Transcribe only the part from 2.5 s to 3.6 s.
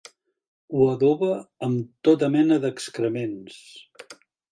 d'excrements.